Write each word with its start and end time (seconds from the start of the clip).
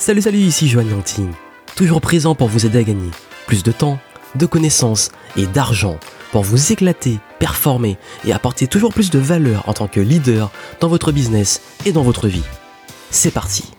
Salut 0.00 0.22
salut, 0.22 0.38
ici 0.38 0.66
Joanne 0.66 0.88
Yangting, 0.88 1.30
toujours 1.76 2.00
présent 2.00 2.34
pour 2.34 2.48
vous 2.48 2.64
aider 2.64 2.78
à 2.78 2.82
gagner 2.82 3.10
plus 3.46 3.62
de 3.62 3.70
temps, 3.70 3.98
de 4.34 4.46
connaissances 4.46 5.10
et 5.36 5.46
d'argent 5.46 6.00
pour 6.32 6.42
vous 6.42 6.72
éclater, 6.72 7.18
performer 7.38 7.98
et 8.24 8.32
apporter 8.32 8.66
toujours 8.66 8.94
plus 8.94 9.10
de 9.10 9.18
valeur 9.18 9.68
en 9.68 9.74
tant 9.74 9.88
que 9.88 10.00
leader 10.00 10.50
dans 10.80 10.88
votre 10.88 11.12
business 11.12 11.60
et 11.84 11.92
dans 11.92 12.02
votre 12.02 12.28
vie. 12.28 12.42
C'est 13.10 13.30
parti. 13.30 13.74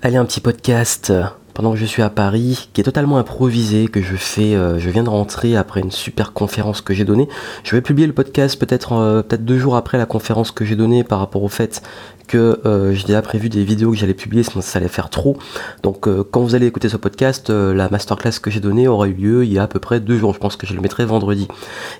Allez, 0.00 0.16
un 0.16 0.24
petit 0.24 0.40
podcast 0.40 1.12
pendant 1.54 1.72
que 1.72 1.78
je 1.78 1.84
suis 1.84 2.02
à 2.02 2.10
Paris, 2.10 2.68
qui 2.72 2.80
est 2.80 2.84
totalement 2.84 3.16
improvisé, 3.16 3.86
que 3.86 4.02
je 4.02 4.16
fais, 4.16 4.56
euh, 4.56 4.78
je 4.80 4.90
viens 4.90 5.04
de 5.04 5.08
rentrer 5.08 5.56
après 5.56 5.80
une 5.80 5.92
super 5.92 6.32
conférence 6.32 6.80
que 6.80 6.92
j'ai 6.92 7.04
donnée. 7.04 7.28
Je 7.62 7.76
vais 7.76 7.80
publier 7.80 8.08
le 8.08 8.12
podcast 8.12 8.58
peut-être 8.58 8.92
euh, 8.92 9.22
peut-être 9.22 9.44
deux 9.44 9.58
jours 9.58 9.76
après 9.76 9.96
la 9.96 10.04
conférence 10.04 10.50
que 10.50 10.64
j'ai 10.64 10.74
donnée 10.74 11.04
par 11.04 11.20
rapport 11.20 11.44
au 11.44 11.48
fait 11.48 11.80
que 12.26 12.60
euh, 12.64 12.94
j'ai 12.94 13.06
déjà 13.06 13.20
prévu 13.20 13.50
des 13.50 13.64
vidéos 13.64 13.92
que 13.92 13.98
j'allais 13.98 14.14
publier, 14.14 14.42
sinon 14.42 14.62
ça 14.62 14.78
allait 14.78 14.88
faire 14.88 15.10
trop. 15.10 15.36
Donc 15.82 16.08
quand 16.30 16.40
vous 16.40 16.54
allez 16.54 16.66
écouter 16.66 16.88
ce 16.88 16.96
podcast, 16.96 17.50
la 17.50 17.88
masterclass 17.88 18.40
que 18.42 18.50
j'ai 18.50 18.60
donnée 18.60 18.88
aura 18.88 19.06
eu 19.06 19.12
lieu 19.12 19.44
il 19.44 19.52
y 19.52 19.58
a 19.58 19.62
à 19.64 19.66
peu 19.68 19.78
près 19.78 20.00
deux 20.00 20.18
jours. 20.18 20.32
Je 20.34 20.38
pense 20.38 20.56
que 20.56 20.66
je 20.66 20.74
le 20.74 20.80
mettrai 20.80 21.04
vendredi. 21.04 21.46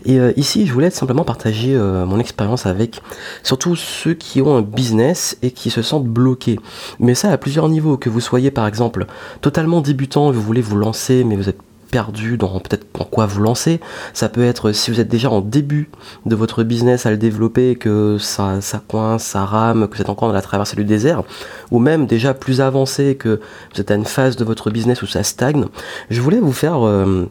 Et 0.07 0.19
ici, 0.37 0.67
je 0.67 0.73
voulais 0.73 0.89
simplement 0.89 1.25
partager 1.25 1.77
mon 1.77 2.19
expérience 2.19 2.65
avec 2.65 3.03
surtout 3.43 3.77
ceux 3.77 4.15
qui 4.15 4.41
ont 4.41 4.57
un 4.57 4.63
business 4.63 5.37
et 5.43 5.51
qui 5.51 5.69
se 5.69 5.83
sentent 5.83 6.09
bloqués. 6.09 6.59
Mais 6.99 7.15
ça 7.15 7.31
à 7.31 7.37
plusieurs 7.37 7.69
niveaux. 7.69 7.99
Que 7.99 8.09
vous 8.09 8.21
soyez 8.21 8.51
par 8.51 8.67
exemple 8.67 9.07
totalement 9.45 9.83
débutant 9.83 10.31
vous 10.31 10.41
voulez 10.41 10.63
vous 10.63 10.79
lancer, 10.79 11.23
mais 11.23 11.37
vous 11.37 11.51
êtes 11.51 11.59
perdu 11.91 12.39
dans 12.39 12.61
peut-être 12.61 12.87
en 12.99 13.05
quoi 13.05 13.27
vous 13.27 13.43
lancer. 13.43 13.79
Ça 14.15 14.31
peut 14.31 14.43
être 14.43 14.73
si 14.73 14.91
vous 14.91 15.01
êtes 15.01 15.09
déjà 15.09 15.29
en 15.29 15.43
début 15.43 15.91
de 16.25 16.35
votre 16.35 16.63
business 16.63 17.05
à 17.05 17.11
le 17.11 17.19
développer, 17.19 17.77
que 17.77 18.17
ça, 18.19 18.63
ça 18.63 18.81
coince, 18.89 19.23
ça 19.23 19.45
rame, 19.45 19.87
que 19.87 19.97
vous 19.97 20.01
êtes 20.01 20.09
encore 20.09 20.29
dans 20.29 20.35
la 20.35 20.41
traversée 20.41 20.77
du 20.77 20.85
désert, 20.85 21.25
ou 21.71 21.79
même 21.79 22.07
déjà 22.07 22.33
plus 22.33 22.63
avancé, 22.63 23.17
que 23.17 23.39
vous 23.75 23.83
êtes 23.83 23.91
à 23.91 23.97
une 23.97 24.07
phase 24.07 24.37
de 24.37 24.45
votre 24.45 24.71
business 24.71 25.03
où 25.03 25.07
ça 25.07 25.23
stagne. 25.23 25.67
Je 26.09 26.23
voulais 26.23 26.41
vous 26.41 26.55
faire... 26.55 26.87
Euh, 26.87 27.29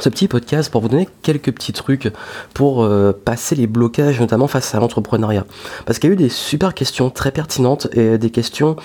ce 0.00 0.08
petit 0.08 0.28
podcast 0.28 0.70
pour 0.70 0.80
vous 0.80 0.88
donner 0.88 1.08
quelques 1.22 1.52
petits 1.52 1.72
trucs 1.72 2.12
pour 2.52 2.82
euh, 2.82 3.12
passer 3.12 3.54
les 3.54 3.66
blocages, 3.66 4.20
notamment 4.20 4.48
face 4.48 4.74
à 4.74 4.80
l'entrepreneuriat. 4.80 5.46
Parce 5.86 5.98
qu'il 5.98 6.10
y 6.10 6.12
a 6.12 6.14
eu 6.14 6.16
des 6.16 6.28
super 6.28 6.74
questions 6.74 7.10
très 7.10 7.30
pertinentes 7.30 7.88
et 7.92 8.18
des 8.18 8.30
questions 8.30 8.76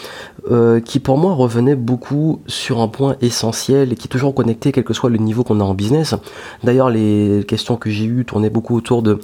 euh, 0.52 0.80
qui 0.80 1.00
pour 1.00 1.18
moi 1.18 1.34
revenaient 1.34 1.76
beaucoup 1.76 2.42
sur 2.48 2.80
un 2.80 2.88
point 2.88 3.16
essentiel 3.22 3.92
et 3.92 3.96
qui 3.96 4.06
est 4.06 4.10
toujours 4.10 4.34
connecté 4.36 4.72
quel 4.72 4.84
que 4.84 4.94
soit 4.94 5.10
le 5.10 5.18
niveau 5.18 5.44
qu'on 5.44 5.60
a 5.60 5.64
en 5.64 5.74
business. 5.74 6.16
D'ailleurs, 6.64 6.90
les 6.90 7.44
questions 7.48 7.76
que 7.76 7.90
j'ai 7.90 8.06
eues 8.06 8.26
tournaient 8.26 8.50
beaucoup 8.50 8.76
autour 8.76 9.02
de 9.02 9.20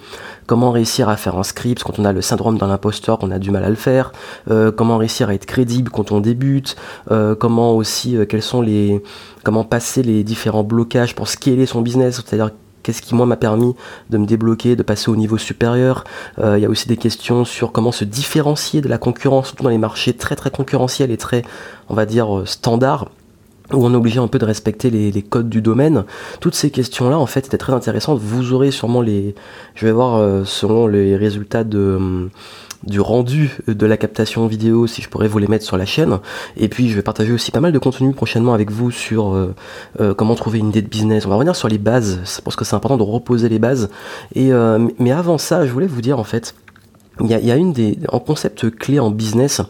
comment 0.45 0.71
réussir 0.71 1.09
à 1.09 1.17
faire 1.17 1.37
un 1.37 1.43
script 1.43 1.83
quand 1.83 1.99
on 1.99 2.05
a 2.05 2.13
le 2.13 2.21
syndrome 2.21 2.57
d'un 2.57 2.69
imposteur, 2.69 3.19
qu'on 3.19 3.31
a 3.31 3.39
du 3.39 3.51
mal 3.51 3.63
à 3.63 3.69
le 3.69 3.75
faire, 3.75 4.11
euh, 4.51 4.71
comment 4.71 4.97
réussir 4.97 5.29
à 5.29 5.33
être 5.33 5.45
crédible 5.45 5.91
quand 5.91 6.11
on 6.11 6.19
débute, 6.19 6.75
comment 7.39 7.75
aussi, 7.75 8.17
quels 8.29 8.41
sont 8.41 8.61
les 8.61 9.01
comment 9.43 9.63
passer 9.63 10.03
les 10.03 10.23
différents 10.23 10.63
blocages 10.63 11.15
pour 11.15 11.27
scaler 11.27 11.65
son 11.65 11.81
business, 11.81 12.15
c'est-à-dire 12.15 12.51
qu'est-ce 12.85 13.01
qui 13.01 13.15
moi 13.15 13.25
m'a 13.25 13.35
permis 13.35 13.73
de 14.11 14.17
me 14.19 14.27
débloquer, 14.27 14.75
de 14.75 14.83
passer 14.83 15.09
au 15.09 15.15
niveau 15.15 15.39
supérieur. 15.39 16.03
Euh, 16.37 16.57
il 16.57 16.61
y 16.61 16.65
a 16.65 16.69
aussi 16.69 16.87
des 16.87 16.97
questions 16.97 17.43
sur 17.43 17.71
comment 17.71 17.91
se 17.91 18.05
différencier 18.05 18.81
de 18.81 18.87
la 18.87 18.99
concurrence, 18.99 19.47
surtout 19.47 19.63
dans 19.63 19.71
les 19.71 19.79
marchés 19.79 20.13
très 20.13 20.35
très 20.35 20.51
concurrentiels 20.51 21.09
et 21.09 21.17
très, 21.17 21.41
on 21.89 21.95
va 21.95 22.05
dire, 22.05 22.37
euh, 22.37 22.45
standards 22.45 23.09
où 23.73 23.85
on 23.85 23.93
obligé 23.93 24.19
un 24.19 24.27
peu 24.27 24.39
de 24.39 24.45
respecter 24.45 24.89
les, 24.89 25.21
codes 25.21 25.49
du 25.49 25.61
domaine. 25.61 26.05
Toutes 26.39 26.55
ces 26.55 26.69
questions-là, 26.69 27.17
en 27.17 27.25
fait, 27.25 27.47
étaient 27.47 27.57
très 27.57 27.73
intéressantes. 27.73 28.19
Vous 28.19 28.53
aurez 28.53 28.71
sûrement 28.71 29.01
les... 29.01 29.35
Je 29.73 29.85
vais 29.85 29.91
voir 29.91 30.15
euh, 30.15 30.43
selon 30.45 30.87
les 30.87 31.15
résultats 31.15 31.63
de... 31.63 31.95
Hum, 31.97 32.29
du 32.85 32.99
rendu 32.99 33.57
de 33.67 33.85
la 33.85 33.97
captation 33.97 34.47
vidéo 34.47 34.87
si 34.87 35.01
je 35.01 35.09
pourrais 35.09 35.27
vous 35.27 35.39
les 35.39 35.47
mettre 35.47 35.65
sur 35.65 35.77
la 35.77 35.85
chaîne. 35.85 36.19
Et 36.57 36.67
puis 36.67 36.89
je 36.89 36.95
vais 36.95 37.01
partager 37.01 37.31
aussi 37.31 37.51
pas 37.51 37.59
mal 37.59 37.71
de 37.71 37.79
contenu 37.79 38.13
prochainement 38.13 38.53
avec 38.53 38.71
vous 38.71 38.91
sur 38.91 39.33
euh, 39.33 39.55
euh, 39.99 40.13
comment 40.13 40.35
trouver 40.35 40.59
une 40.59 40.69
idée 40.69 40.81
de 40.81 40.87
business. 40.87 41.25
On 41.25 41.29
va 41.29 41.35
revenir 41.35 41.55
sur 41.55 41.67
les 41.67 41.77
bases, 41.77 42.41
parce 42.43 42.55
que 42.55 42.65
c'est 42.65 42.75
important 42.75 42.97
de 42.97 43.03
reposer 43.03 43.49
les 43.49 43.59
bases. 43.59 43.89
Et, 44.35 44.53
euh, 44.53 44.87
mais 44.99 45.11
avant 45.11 45.37
ça, 45.37 45.65
je 45.65 45.71
voulais 45.71 45.87
vous 45.87 46.01
dire 46.01 46.19
en 46.19 46.23
fait, 46.23 46.55
il 47.21 47.29
y 47.29 47.51
a, 47.51 47.55
une 47.55 47.71
des 47.71 47.97
un 48.11 48.19
concept 48.19 48.69
clé 48.77 48.99
en 48.99 49.09
business, 49.09 49.61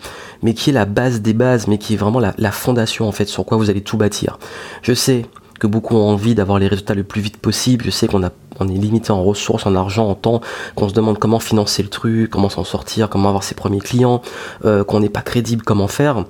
mais 0.42 0.54
qui 0.54 0.72
est 0.72 0.74
la 0.74 0.86
base 0.86 1.22
des 1.22 1.34
bases, 1.34 1.68
mais 1.68 1.78
qui 1.78 1.94
est 1.94 1.98
vraiment 1.98 2.20
la, 2.20 2.52
fondation 2.52 3.08
en 3.08 3.12
fait 3.12 3.26
sur 3.26 3.46
quoi 3.46 3.58
vous 3.58 3.70
allez 3.70 3.82
tout 3.82 3.98
bâtir. 3.98 4.40
Je 4.82 4.94
sais 4.94 5.26
que 5.60 5.68
beaucoup 5.68 5.96
ont 5.96 6.10
envie 6.10 6.36
d'avoir 6.36 6.60
les 6.60 6.68
résultats 6.68 6.96
le 6.96 7.04
plus 7.04 7.22
vite 7.22 7.38
possible. 7.38 7.86
Je 7.86 7.92
sais 7.92 8.08
qu'on 8.08 8.24
est 8.24 8.74
limité 8.74 9.12
en 9.12 9.24
ressources, 9.24 9.66
en 9.66 9.76
argent, 9.76 10.10
en 10.10 10.16
temps, 10.16 10.42
qu'on 10.76 10.90
se 10.90 10.94
demande 10.94 11.18
comment 11.18 11.40
financer 11.40 11.84
le 11.84 11.90
truc, 11.90 12.30
comment 12.30 12.50
s'en 12.50 12.64
sortir, 12.64 13.10
comment 13.10 13.30
avoir 13.30 13.44
ses 13.44 13.56
premiers 13.56 13.80
clients, 13.80 14.22
euh, 14.66 14.84
qu'on 14.84 15.00
n'est 15.00 15.10
pas 15.10 15.22
crédible, 15.22 15.64
comment 15.64 15.88
faire. 15.88 16.26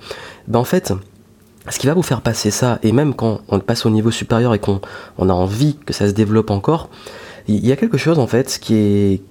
Ben 0.48 0.60
en 0.60 0.64
fait, 0.64 0.94
ce 1.70 1.80
qui 1.80 1.88
va 1.88 1.94
vous 1.94 2.04
faire 2.04 2.22
passer 2.22 2.52
ça, 2.52 2.78
et 2.84 2.92
même 2.92 3.16
quand 3.16 3.42
on 3.48 3.60
passe 3.60 3.86
au 3.86 3.90
niveau 3.90 4.12
supérieur 4.12 4.54
et 4.54 4.60
qu'on 4.60 4.82
on 5.18 5.30
a 5.30 5.34
envie 5.34 5.78
que 5.86 5.94
ça 5.94 6.08
se 6.08 6.14
développe 6.14 6.52
encore, 6.52 6.90
il 7.48 7.66
y 7.66 7.72
a 7.72 7.76
quelque 7.76 7.98
chose 7.98 8.20
en 8.20 8.28
fait 8.28 8.60
qui 8.60 9.22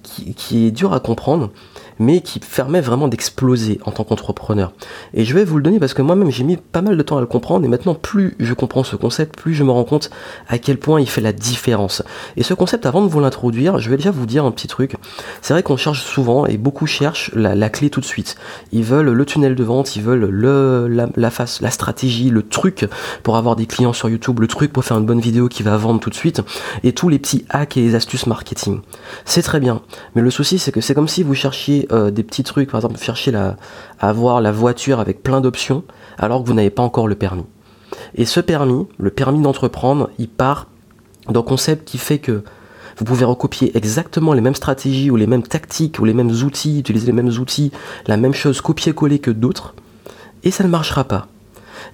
est, 0.51 0.71
dur 0.71 0.93
à 0.93 0.99
comprendre, 0.99 1.51
mais 1.99 2.21
qui 2.21 2.39
permet 2.39 2.81
vraiment 2.81 3.07
d'exploser 3.07 3.79
en 3.85 3.91
tant 3.91 4.03
qu'entrepreneur. 4.03 4.73
Et 5.13 5.25
je 5.25 5.33
vais 5.33 5.45
vous 5.45 5.57
le 5.57 5.63
donner 5.63 5.79
parce 5.79 5.93
que 5.93 6.01
moi-même 6.01 6.31
j'ai 6.31 6.43
mis 6.43 6.57
pas 6.57 6.81
mal 6.81 6.97
de 6.97 7.01
temps 7.01 7.17
à 7.17 7.21
le 7.21 7.27
comprendre 7.27 7.65
et 7.65 7.67
maintenant 7.67 7.95
plus 7.95 8.35
je 8.39 8.53
comprends 8.53 8.83
ce 8.83 8.95
concept, 8.95 9.35
plus 9.35 9.53
je 9.53 9.63
me 9.63 9.71
rends 9.71 9.83
compte 9.83 10.09
à 10.47 10.57
quel 10.57 10.77
point 10.77 10.99
il 11.01 11.07
fait 11.07 11.21
la 11.21 11.33
différence. 11.33 12.03
Et 12.37 12.43
ce 12.43 12.53
concept, 12.53 12.85
avant 12.85 13.01
de 13.01 13.07
vous 13.07 13.19
l'introduire, 13.19 13.79
je 13.79 13.89
vais 13.89 13.97
déjà 13.97 14.11
vous 14.11 14.25
dire 14.25 14.45
un 14.45 14.51
petit 14.51 14.67
truc. 14.67 14.95
C'est 15.41 15.53
vrai 15.53 15.63
qu'on 15.63 15.77
cherche 15.77 16.03
souvent 16.03 16.45
et 16.45 16.57
beaucoup 16.57 16.87
cherchent 16.87 17.31
la, 17.33 17.69
clé 17.69 17.89
tout 17.89 17.99
de 17.99 18.05
suite. 18.05 18.35
Ils 18.71 18.83
veulent 18.83 19.11
le 19.11 19.25
tunnel 19.25 19.55
de 19.55 19.63
vente, 19.63 19.95
ils 19.95 20.03
veulent 20.03 20.25
le, 20.29 20.87
la, 20.87 21.29
face, 21.29 21.61
la 21.61 21.71
stratégie, 21.71 22.29
le 22.29 22.43
truc 22.43 22.87
pour 23.23 23.37
avoir 23.37 23.55
des 23.55 23.65
clients 23.65 23.93
sur 23.93 24.09
YouTube, 24.09 24.39
le 24.39 24.47
truc 24.47 24.71
pour 24.71 24.83
faire 24.83 24.97
une 24.97 25.05
bonne 25.05 25.19
vidéo 25.19 25.47
qui 25.47 25.63
va 25.63 25.77
vendre 25.77 25.99
tout 25.99 26.09
de 26.09 26.15
suite 26.15 26.41
et 26.83 26.93
tous 26.93 27.09
les 27.09 27.19
petits 27.19 27.45
hacks 27.49 27.77
et 27.77 27.81
les 27.81 27.95
astuces 27.95 28.27
marketing. 28.27 28.81
C'est 29.25 29.41
très 29.41 29.59
bien. 29.59 29.81
Mais 30.15 30.21
le 30.21 30.29
souci, 30.29 30.59
c'est 30.59 30.71
que 30.71 30.81
c'est 30.81 30.93
comme 30.93 31.07
si 31.07 31.23
vous 31.23 31.35
cherchiez 31.35 31.84
euh, 31.91 32.11
des 32.11 32.23
petits 32.23 32.43
trucs, 32.43 32.69
par 32.69 32.79
exemple 32.79 32.99
chercher 32.99 33.33
à 33.35 33.57
avoir 33.99 34.41
la 34.41 34.51
voiture 34.51 34.99
avec 34.99 35.23
plein 35.23 35.41
d'options 35.41 35.83
alors 36.17 36.41
que 36.41 36.47
vous 36.47 36.53
n'avez 36.53 36.69
pas 36.69 36.83
encore 36.83 37.07
le 37.07 37.15
permis. 37.15 37.45
Et 38.15 38.25
ce 38.25 38.39
permis, 38.39 38.87
le 38.97 39.09
permis 39.09 39.41
d'entreprendre, 39.41 40.09
il 40.17 40.29
part 40.29 40.67
d'un 41.29 41.41
concept 41.41 41.87
qui 41.87 41.97
fait 41.97 42.19
que 42.19 42.43
vous 42.97 43.05
pouvez 43.05 43.25
recopier 43.25 43.75
exactement 43.75 44.33
les 44.33 44.41
mêmes 44.41 44.55
stratégies 44.55 45.11
ou 45.11 45.17
les 45.17 45.27
mêmes 45.27 45.43
tactiques 45.43 45.99
ou 45.99 46.05
les 46.05 46.13
mêmes 46.13 46.31
outils, 46.31 46.79
utiliser 46.79 47.07
les 47.07 47.13
mêmes 47.13 47.31
outils, 47.39 47.71
la 48.07 48.15
même 48.15 48.33
chose 48.33 48.61
copier-coller 48.61 49.19
que 49.19 49.31
d'autres, 49.31 49.75
et 50.43 50.51
ça 50.51 50.63
ne 50.63 50.69
marchera 50.69 51.03
pas. 51.03 51.27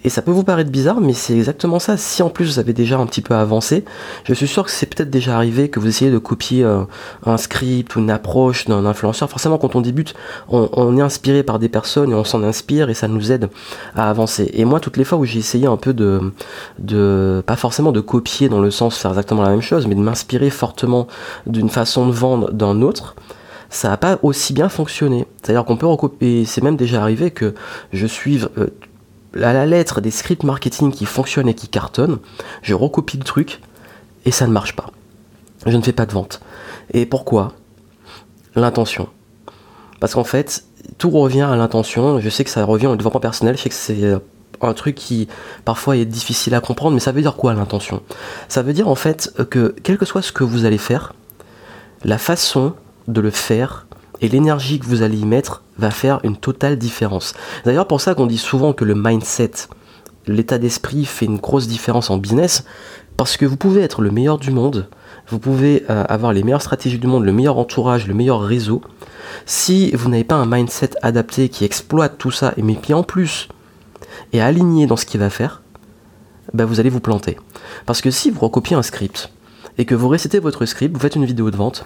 Et 0.03 0.09
ça 0.09 0.21
peut 0.21 0.31
vous 0.31 0.43
paraître 0.43 0.71
bizarre, 0.71 1.01
mais 1.01 1.13
c'est 1.13 1.35
exactement 1.35 1.79
ça. 1.79 1.97
Si 1.97 2.23
en 2.23 2.29
plus 2.29 2.45
vous 2.45 2.59
avez 2.59 2.73
déjà 2.73 2.97
un 2.97 3.05
petit 3.05 3.21
peu 3.21 3.35
avancé, 3.35 3.85
je 4.23 4.33
suis 4.33 4.47
sûr 4.47 4.63
que 4.63 4.71
c'est 4.71 4.85
peut-être 4.85 5.09
déjà 5.09 5.35
arrivé 5.35 5.69
que 5.69 5.79
vous 5.79 5.87
essayez 5.87 6.11
de 6.11 6.17
copier 6.17 6.63
euh, 6.63 6.83
un 7.25 7.37
script 7.37 7.95
ou 7.95 7.99
une 7.99 8.09
approche 8.09 8.65
d'un 8.65 8.85
influenceur. 8.85 9.29
Forcément, 9.29 9.57
quand 9.57 9.75
on 9.75 9.81
débute, 9.81 10.13
on, 10.49 10.97
est 10.97 11.01
inspiré 11.01 11.43
par 11.43 11.59
des 11.59 11.69
personnes 11.69 12.11
et 12.11 12.15
on 12.15 12.23
s'en 12.23 12.43
inspire 12.43 12.89
et 12.89 12.93
ça 12.93 13.07
nous 13.07 13.31
aide 13.31 13.49
à 13.95 14.09
avancer. 14.09 14.49
Et 14.53 14.65
moi, 14.65 14.79
toutes 14.79 14.97
les 14.97 15.03
fois 15.03 15.17
où 15.17 15.25
j'ai 15.25 15.39
essayé 15.39 15.67
un 15.67 15.77
peu 15.77 15.93
de, 15.93 17.41
pas 17.45 17.55
forcément 17.55 17.91
de 17.91 18.01
copier 18.01 18.49
dans 18.49 18.59
le 18.59 18.71
sens 18.71 18.97
faire 18.97 19.11
exactement 19.11 19.43
la 19.43 19.49
même 19.49 19.61
chose, 19.61 19.87
mais 19.87 19.95
de 19.95 20.01
m'inspirer 20.01 20.49
fortement 20.49 21.07
d'une 21.45 21.69
façon 21.69 22.07
de 22.07 22.11
vendre 22.11 22.51
d'un 22.51 22.81
autre, 22.81 23.15
ça 23.69 23.89
n'a 23.89 23.97
pas 23.97 24.19
aussi 24.21 24.53
bien 24.53 24.69
fonctionné. 24.69 25.25
C'est-à-dire 25.41 25.65
qu'on 25.65 25.77
peut 25.77 25.87
recopier, 25.87 26.45
c'est 26.45 26.61
même 26.61 26.75
déjà 26.75 27.01
arrivé 27.01 27.31
que 27.31 27.55
je 27.93 28.05
suive 28.05 28.49
euh, 28.57 28.67
à 29.35 29.53
la 29.53 29.65
lettre 29.65 30.01
des 30.01 30.11
scripts 30.11 30.43
marketing 30.43 30.91
qui 30.91 31.05
fonctionnent 31.05 31.47
et 31.47 31.53
qui 31.53 31.67
cartonnent, 31.67 32.19
je 32.61 32.73
recopie 32.73 33.17
le 33.17 33.23
truc 33.23 33.61
et 34.25 34.31
ça 34.31 34.47
ne 34.47 34.51
marche 34.51 34.75
pas. 34.75 34.91
Je 35.65 35.75
ne 35.75 35.81
fais 35.81 35.93
pas 35.93 36.05
de 36.05 36.11
vente. 36.11 36.41
Et 36.93 37.05
pourquoi? 37.05 37.53
L'intention. 38.55 39.07
Parce 39.99 40.15
qu'en 40.15 40.23
fait, 40.23 40.65
tout 40.97 41.09
revient 41.09 41.41
à 41.41 41.55
l'intention. 41.55 42.19
Je 42.19 42.29
sais 42.29 42.43
que 42.43 42.49
ça 42.49 42.65
revient 42.65 42.87
au 42.87 42.95
développement 42.95 43.19
personnel. 43.19 43.55
Je 43.55 43.61
sais 43.63 43.69
que 43.69 43.75
c'est 43.75 44.03
euh, 44.03 44.19
un 44.61 44.73
truc 44.73 44.95
qui 44.95 45.27
parfois 45.65 45.97
est 45.97 46.05
difficile 46.05 46.55
à 46.55 46.61
comprendre, 46.61 46.93
mais 46.93 46.99
ça 46.99 47.11
veut 47.11 47.21
dire 47.21 47.35
quoi 47.35 47.53
l'intention? 47.53 48.01
Ça 48.47 48.61
veut 48.61 48.73
dire 48.73 48.87
en 48.87 48.95
fait 48.95 49.31
que 49.49 49.75
quel 49.83 49.97
que 49.97 50.05
soit 50.05 50.21
ce 50.21 50.31
que 50.31 50.43
vous 50.43 50.65
allez 50.65 50.77
faire, 50.77 51.13
la 52.03 52.17
façon 52.17 52.73
de 53.07 53.21
le 53.21 53.31
faire 53.31 53.85
et 54.21 54.29
l'énergie 54.29 54.79
que 54.79 54.85
vous 54.85 55.01
allez 55.01 55.17
y 55.17 55.25
mettre 55.25 55.63
va 55.77 55.91
faire 55.91 56.19
une 56.23 56.37
totale 56.37 56.77
différence. 56.77 57.33
D'ailleurs, 57.65 57.87
pour 57.87 58.01
ça 58.01 58.15
qu'on 58.15 58.27
dit 58.27 58.37
souvent 58.37 58.73
que 58.73 58.85
le 58.85 58.95
mindset, 58.95 59.51
l'état 60.27 60.57
d'esprit 60.57 61.05
fait 61.05 61.25
une 61.25 61.37
grosse 61.37 61.67
différence 61.67 62.09
en 62.09 62.17
business, 62.17 62.63
parce 63.17 63.37
que 63.37 63.45
vous 63.45 63.57
pouvez 63.57 63.81
être 63.81 64.01
le 64.01 64.11
meilleur 64.11 64.37
du 64.37 64.51
monde, 64.51 64.87
vous 65.27 65.39
pouvez 65.39 65.83
euh, 65.89 66.03
avoir 66.07 66.33
les 66.33 66.43
meilleures 66.43 66.61
stratégies 66.61 66.99
du 66.99 67.07
monde, 67.07 67.25
le 67.25 67.31
meilleur 67.31 67.57
entourage, 67.57 68.07
le 68.07 68.13
meilleur 68.13 68.41
réseau. 68.41 68.81
Si 69.45 69.91
vous 69.91 70.09
n'avez 70.09 70.23
pas 70.23 70.35
un 70.35 70.45
mindset 70.45 70.91
adapté 71.01 71.49
qui 71.49 71.65
exploite 71.65 72.17
tout 72.17 72.31
ça, 72.31 72.53
mais 72.57 72.75
qui 72.75 72.93
en 72.93 73.03
plus 73.03 73.47
est 74.33 74.39
aligné 74.39 74.87
dans 74.87 74.97
ce 74.97 75.05
qu'il 75.05 75.19
va 75.19 75.29
faire, 75.29 75.61
bah, 76.53 76.65
vous 76.65 76.79
allez 76.79 76.89
vous 76.89 76.99
planter. 76.99 77.37
Parce 77.85 78.01
que 78.01 78.11
si 78.11 78.29
vous 78.29 78.39
recopiez 78.39 78.75
un 78.75 78.83
script 78.83 79.31
et 79.77 79.85
que 79.85 79.95
vous 79.95 80.09
récitez 80.09 80.39
votre 80.39 80.65
script, 80.65 80.93
vous 80.93 80.99
faites 80.99 81.15
une 81.15 81.25
vidéo 81.25 81.51
de 81.51 81.55
vente 81.55 81.85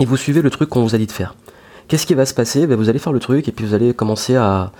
et 0.00 0.04
vous 0.04 0.16
suivez 0.16 0.42
le 0.42 0.50
truc 0.50 0.68
qu'on 0.68 0.82
vous 0.82 0.94
a 0.94 0.98
dit 0.98 1.06
de 1.06 1.12
faire. 1.12 1.34
Qu'est-ce 1.88 2.06
qui 2.06 2.14
va 2.14 2.26
se 2.26 2.34
passer? 2.34 2.66
Bah, 2.66 2.76
Vous 2.76 2.88
allez 2.88 2.98
faire 2.98 3.12
le 3.12 3.20
truc 3.20 3.48
et 3.48 3.52
puis 3.52 3.64
vous 3.64 3.74
allez 3.74 3.94
commencer 3.94 4.36
à, 4.36 4.72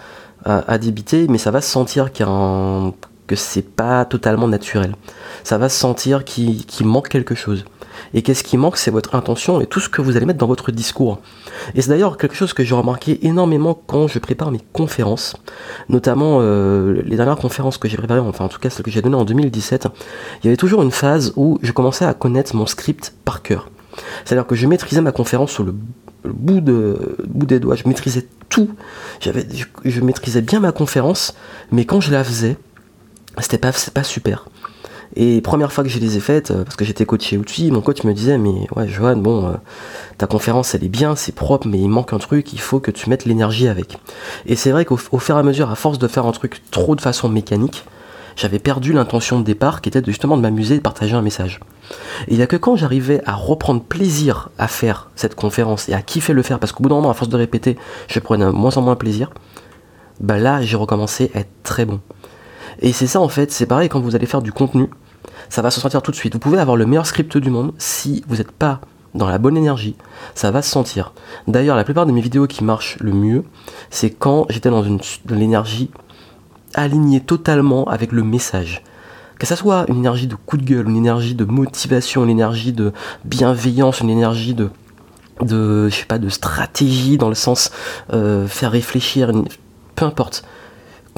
à, 0.44 0.78
débiter, 0.78 1.26
mais 1.28 1.38
ça 1.38 1.50
va 1.50 1.60
se 1.60 1.70
sentir 1.70 2.12
qu'il 2.12 2.26
que 3.26 3.37
c'est 3.37 3.62
pas 3.62 4.05
totalement 4.05 4.49
naturel. 4.49 4.96
Ça 5.44 5.58
va 5.58 5.69
se 5.69 5.78
sentir 5.78 6.25
qu'il 6.25 6.64
manque 6.82 7.08
quelque 7.08 7.34
chose. 7.34 7.64
Et 8.14 8.22
qu'est-ce 8.22 8.43
qui 8.43 8.56
manque? 8.56 8.76
C'est 8.76 8.90
votre 8.90 9.14
intention 9.14 9.60
et 9.60 9.66
tout 9.66 9.81
ce 9.81 9.88
que 9.88 10.00
vous 10.00 10.16
allez 10.16 10.25
mettre 10.25 10.38
dans 10.38 10.46
votre 10.46 10.72
discours. 10.72 11.20
Et 11.75 11.82
c'est 11.82 11.90
d'ailleurs 11.90 12.16
quelque 12.16 12.34
chose 12.34 12.52
que 12.52 12.64
j'ai 12.64 12.75
remarqué 12.75 13.26
énormément 13.26 13.78
quand 13.87 14.08
je 14.08 14.19
prépare 14.19 14.50
mes 14.50 14.60
conférences, 14.72 15.37
notamment 15.88 16.38
euh, 16.40 17.02
les 17.05 17.16
dernières 17.16 17.37
conférences 17.37 17.76
que 17.76 17.88
j'ai 17.88 17.96
préparées, 17.96 18.20
enfin 18.20 18.46
en 18.46 18.49
tout 18.49 18.60
cas 18.60 18.70
celles 18.70 18.84
que 18.84 18.90
j'ai 18.90 19.02
données 19.02 19.16
en 19.16 19.25
2017. 19.25 19.88
Il 20.43 20.46
y 20.46 20.49
avait 20.49 20.56
toujours 20.56 20.82
une 20.82 20.93
phase 20.93 21.32
où 21.37 21.58
je 21.62 21.72
commençais 21.72 22.05
à 22.05 22.14
connaître 22.14 22.56
mon 22.56 22.66
script 22.66 23.14
par 23.25 23.43
cœur. 23.43 23.69
C'est-à-dire 24.25 24.47
que 24.47 24.55
je 24.55 24.67
maîtrisais 24.67 25.00
ma 25.00 25.12
conférence 25.12 25.50
sur 25.50 25.65
le, 25.65 25.75
bout, 26.25 26.61
de, 26.61 27.17
bout 27.27 27.47
des 27.47 27.61
doigts, 27.61 27.77
je 27.77 27.87
maîtrisais 27.87 28.27
tout. 28.49 28.71
Je, 29.21 30.00
maîtrisais 30.00 30.43
bien 30.43 30.61
ma 30.61 30.73
conférence, 30.73 31.35
mais 31.71 31.85
quand 31.85 32.00
je 32.00 32.12
la 32.12 32.25
faisais, 32.25 32.56
c'était 33.39 33.59
pas, 33.59 33.73
pas 33.93 34.05
super. 34.05 34.47
Et 35.17 35.41
première 35.41 35.73
fois 35.73 35.85
que 35.85 35.91
je 35.91 35.99
les 35.99 36.17
ai 36.17 36.21
faites, 36.21 36.50
euh, 36.50 36.65
parce 36.65 36.77
que 36.77 36.85
j'étais 36.85 37.06
coaché 37.06 37.39
outils, 37.39 37.71
mon 37.71 37.81
coach 37.81 38.05
me 38.05 38.12
disait 38.12 38.37
mais 38.37 38.67
ouais 38.77 38.87
Johan, 38.89 39.17
bon, 39.17 39.47
euh, 39.47 39.53
ta 40.19 40.27
conférence 40.27 40.75
elle 40.75 40.85
est 40.85 40.89
bien, 40.89 41.17
c'est 41.17 41.35
propre, 41.35 41.67
mais 41.67 41.79
il 41.79 41.89
manque 41.89 42.12
un 42.12 42.19
truc, 42.19 42.53
il 42.53 42.61
faut 42.61 42.79
que 42.79 42.91
tu 42.91 43.09
mettes 43.09 43.25
l'énergie 43.25 43.69
avec. 43.69 43.99
Et 44.47 44.55
c'est 44.55 44.71
vrai 44.71 44.85
qu'au 44.85 44.97
fur 44.97 45.37
et 45.37 45.39
à 45.39 45.43
mesure, 45.43 45.71
à 45.71 45.77
force 45.77 45.99
de 45.99 46.09
faire 46.09 46.27
un 46.27 46.33
truc 46.33 46.62
trop 46.71 46.94
de 46.94 47.01
façon 47.01 47.29
mécanique, 47.29 47.85
j'avais 48.38 48.61
perdu 48.61 48.93
l'intention 48.93 49.40
de 49.40 49.44
départ 49.44 49.82
qui 49.82 49.88
était 49.88 50.00
de, 50.00 50.06
justement 50.06 50.37
de 50.37 50.43
m'amuser 50.43 50.76
et 50.76 50.79
de 50.79 50.82
partager 50.82 51.14
un 51.14 51.23
message. 51.23 51.58
Et 52.29 52.32
il 52.32 52.37
n'y 52.37 52.43
a 52.43 52.46
que 52.46 52.56
quand 52.56 52.76
j'arrivais 52.76 53.20
à 53.26 53.35
reprendre 53.35 53.82
plaisir 53.82 54.50
à 54.58 54.69
faire 54.69 55.11
cette 55.17 55.35
conférence 55.35 55.88
et 55.88 55.93
à 55.93 56.02
kiffer 56.02 56.32
le 56.32 56.43
faire, 56.43 56.61
parce 56.61 56.70
qu'au 56.70 56.85
bout 56.85 56.88
d'un 56.88 56.94
moment, 56.94 57.11
à 57.11 57.14
force 57.14 57.29
de 57.29 57.37
répéter, 57.37 57.76
je 58.06 58.20
prenais 58.20 58.50
moins 58.52 58.76
en 58.76 58.82
moins 58.82 58.94
plaisir, 58.94 59.31
bah 60.20 60.38
là 60.38 60.62
j'ai 60.62 60.76
recommencé 60.76 61.32
à 61.35 61.40
être 61.40 61.50
très 61.64 61.85
bon. 61.85 62.00
Et 62.81 62.93
c'est 62.93 63.08
ça 63.08 63.20
en 63.20 63.29
fait, 63.29 63.50
c'est 63.50 63.67
pareil 63.67 63.88
quand 63.88 64.00
vous 64.00 64.14
allez 64.14 64.26
faire 64.26 64.43
du 64.43 64.52
contenu, 64.52 64.88
ça 65.49 65.61
va 65.61 65.73
se 65.73 65.81
sentir 65.81 66.00
tout 66.00 66.12
de 66.12 66.17
suite. 66.17 66.34
Vous 66.34 66.38
pouvez 66.38 66.61
avoir 66.61 66.76
le 66.76 66.87
meilleur 66.87 67.06
script 67.06 67.37
du 67.37 67.50
monde, 67.50 67.73
si 67.79 68.23
vous 68.29 68.37
n'êtes 68.37 68.52
pas 68.52 68.81
dans 69.14 69.29
la 69.29 69.38
bonne 69.38 69.56
énergie, 69.56 69.96
ça 70.37 70.52
va 70.52 70.62
se 70.62 70.70
sentir. 70.70 71.12
D'ailleurs, 71.49 71.76
la 71.76 71.82
plupart 71.82 72.06
de 72.06 72.12
mes 72.12 72.20
vidéos 72.20 72.46
qui 72.46 72.62
marchent 72.62 72.99
le 73.00 73.12
mieux, 73.12 73.43
c'est 73.91 74.11
quand 74.11 74.46
j'étais 74.49 74.70
dans 74.70 74.84
une 74.84 75.00
l'énergie 75.29 75.91
alignée 76.75 77.20
totalement 77.20 77.85
avec 77.85 78.12
le 78.12 78.23
message. 78.23 78.82
Que 79.38 79.47
ça 79.47 79.56
soit 79.56 79.85
une 79.88 79.99
énergie 79.99 80.26
de 80.26 80.35
coup 80.35 80.56
de 80.56 80.65
gueule, 80.65 80.88
une 80.88 80.97
énergie 80.97 81.35
de 81.35 81.44
motivation, 81.44 82.25
une 82.25 82.31
énergie 82.31 82.73
de 82.73 82.93
bienveillance, 83.25 84.00
une 84.00 84.11
énergie 84.11 84.55
de 84.55 84.70
de 85.41 85.88
je 85.88 85.94
sais 85.94 86.05
pas 86.05 86.19
de 86.19 86.29
stratégie 86.29 87.17
dans 87.17 87.29
le 87.29 87.37
sens 87.37 87.70
euh, 88.12 88.49
faire 88.49 88.73
réfléchir, 88.73 89.31
peu 89.94 90.05
importe 90.05 90.44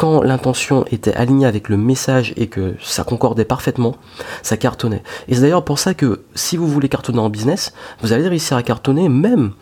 quand 0.00 0.22
l'intention 0.22 0.86
était 0.90 1.12
alignée 1.12 1.44
avec 1.44 1.68
le 1.68 1.76
message 1.76 2.32
et 2.38 2.46
que 2.46 2.74
ça 2.80 3.04
concordait 3.04 3.44
parfaitement, 3.44 3.96
ça 4.42 4.56
cartonnait. 4.56 5.02
Et 5.28 5.34
c'est 5.34 5.42
d'ailleurs 5.42 5.62
pour 5.62 5.78
ça 5.78 5.92
que 5.92 6.22
si 6.34 6.56
vous 6.56 6.66
voulez 6.66 6.88
cartonner 6.88 7.18
en 7.18 7.28
business, 7.28 7.74
vous 8.00 8.14
allez 8.14 8.26
réussir 8.26 8.56
à 8.56 8.62
cartonner 8.62 9.10
même 9.10 9.52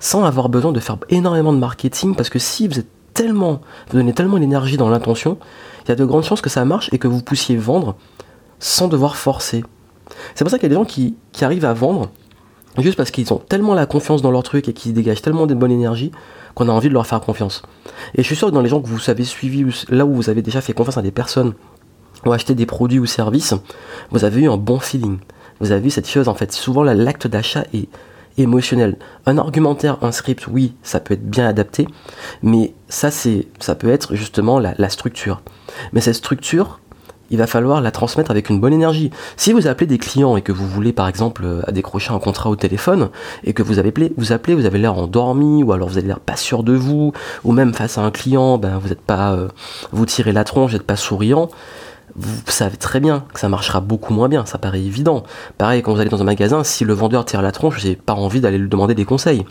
sans 0.00 0.24
avoir 0.24 0.48
besoin 0.48 0.72
de 0.72 0.80
faire 0.80 0.96
énormément 1.08 1.52
de 1.52 1.58
marketing 1.58 2.16
parce 2.16 2.30
que 2.30 2.40
si 2.40 2.66
vous 2.66 2.80
êtes 2.80 2.88
tellement, 3.16 3.60
vous 3.88 3.96
donnez 3.96 4.12
tellement 4.12 4.38
d'énergie 4.38 4.76
dans 4.76 4.88
l'intention, 4.88 5.38
il 5.84 5.88
y 5.88 5.92
a 5.92 5.96
de 5.96 6.04
grandes 6.04 6.24
chances 6.24 6.40
que 6.40 6.50
ça 6.50 6.64
marche 6.64 6.90
et 6.92 6.98
que 6.98 7.08
vous 7.08 7.22
puissiez 7.22 7.56
vendre 7.56 7.96
sans 8.60 8.86
devoir 8.86 9.16
forcer. 9.16 9.64
C'est 10.34 10.44
pour 10.44 10.50
ça 10.50 10.58
qu'il 10.58 10.64
y 10.64 10.66
a 10.66 10.68
des 10.68 10.74
gens 10.76 10.84
qui, 10.84 11.16
arrivent 11.40 11.64
à 11.64 11.72
vendre 11.72 12.10
juste 12.78 12.96
parce 12.96 13.10
qu'ils 13.10 13.32
ont 13.32 13.38
tellement 13.38 13.74
la 13.74 13.86
confiance 13.86 14.22
dans 14.22 14.30
leur 14.30 14.42
truc 14.42 14.68
et 14.68 14.72
qu'ils 14.72 14.92
dégagent 14.92 15.22
tellement 15.22 15.46
de 15.46 15.54
bonne 15.54 15.72
énergie 15.72 16.12
qu'on 16.54 16.68
a 16.68 16.72
envie 16.72 16.88
de 16.88 16.94
leur 16.94 17.06
faire 17.06 17.20
confiance. 17.20 17.62
Et 18.14 18.22
je 18.22 18.26
suis 18.26 18.36
sûr 18.36 18.48
que 18.48 18.52
dans 18.52 18.60
les 18.60 18.68
gens 18.68 18.80
que 18.80 18.86
vous 18.86 19.10
avez 19.10 19.24
suivis, 19.24 19.84
là 19.88 20.04
où 20.04 20.14
vous 20.14 20.30
avez 20.30 20.42
déjà 20.42 20.60
fait 20.60 20.72
confiance 20.72 20.98
à 20.98 21.02
des 21.02 21.10
personnes 21.10 21.54
ou 22.24 22.32
acheté 22.32 22.54
des 22.54 22.66
produits 22.66 22.98
ou 22.98 23.06
services, 23.06 23.54
vous 24.10 24.24
avez 24.24 24.42
eu 24.42 24.50
un 24.50 24.56
bon 24.56 24.78
feeling. 24.78 25.18
Vous 25.60 25.72
avez 25.72 25.80
vu 25.80 25.90
cette 25.90 26.08
chose 26.08 26.28
en 26.28 26.34
fait. 26.34 26.52
Souvent 26.52 26.82
l'acte 26.82 27.26
d'achat 27.26 27.64
est 27.72 27.88
émotionnel. 28.38 28.96
Un 29.26 29.38
argumentaire, 29.38 29.98
un 30.02 30.12
script, 30.12 30.46
oui, 30.46 30.74
ça 30.82 31.00
peut 31.00 31.14
être 31.14 31.28
bien 31.28 31.46
adapté, 31.46 31.86
mais 32.42 32.74
ça 32.88 33.10
c'est, 33.10 33.46
ça 33.60 33.74
peut 33.74 33.90
être 33.90 34.14
justement 34.14 34.58
la 34.58 34.88
structure. 34.88 35.42
Mais 35.92 36.00
cette 36.00 36.14
structure, 36.14 36.80
il 37.30 37.38
va 37.38 37.46
falloir 37.46 37.80
la 37.80 37.90
transmettre 37.90 38.30
avec 38.30 38.50
une 38.50 38.60
bonne 38.60 38.72
énergie. 38.72 39.10
Si 39.36 39.52
vous 39.52 39.66
appelez 39.66 39.86
des 39.86 39.98
clients 39.98 40.36
et 40.36 40.42
que 40.42 40.52
vous 40.52 40.66
voulez 40.66 40.92
par 40.92 41.08
exemple 41.08 41.42
euh, 41.44 41.62
décrocher 41.72 42.12
un 42.12 42.18
contrat 42.18 42.50
au 42.50 42.56
téléphone 42.56 43.10
et 43.44 43.52
que 43.52 43.62
vous 43.62 43.78
appelé, 43.78 44.12
vous 44.16 44.32
appelez, 44.32 44.54
vous 44.54 44.66
avez 44.66 44.78
l'air 44.78 44.96
endormi 44.96 45.62
ou 45.62 45.72
alors 45.72 45.88
vous 45.88 45.98
avez 45.98 46.06
l'air 46.06 46.20
pas 46.20 46.36
sûr 46.36 46.62
de 46.62 46.74
vous 46.74 47.12
ou 47.44 47.52
même 47.52 47.74
face 47.74 47.98
à 47.98 48.02
un 48.02 48.10
client, 48.10 48.58
ben 48.58 48.78
vous 48.78 48.88
n'êtes 48.88 49.00
pas, 49.00 49.32
euh, 49.32 49.48
vous 49.92 50.06
tirez 50.06 50.32
la 50.32 50.44
tronche, 50.44 50.70
vous 50.70 50.76
n'êtes 50.76 50.86
pas 50.86 50.96
souriant, 50.96 51.48
vous 52.14 52.40
savez 52.46 52.76
très 52.76 53.00
bien 53.00 53.24
que 53.34 53.40
ça 53.40 53.48
marchera 53.48 53.80
beaucoup 53.80 54.14
moins 54.14 54.28
bien, 54.28 54.46
ça 54.46 54.58
paraît 54.58 54.80
évident. 54.80 55.24
Pareil, 55.58 55.82
quand 55.82 55.92
vous 55.92 56.00
allez 56.00 56.08
dans 56.08 56.22
un 56.22 56.24
magasin, 56.24 56.64
si 56.64 56.84
le 56.84 56.94
vendeur 56.94 57.24
tire 57.24 57.42
la 57.42 57.52
tronche, 57.52 57.78
j'ai 57.80 57.96
pas 57.96 58.14
envie 58.14 58.40
d'aller 58.40 58.58
lui 58.58 58.68
demander 58.68 58.94
des 58.94 59.04
conseils. 59.04 59.44